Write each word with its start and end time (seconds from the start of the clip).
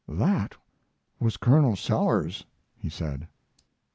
"That 0.09 0.55
was 1.19 1.37
Colonel 1.37 1.75
Sellers," 1.75 2.43
he 2.75 2.89
said. 2.89 3.27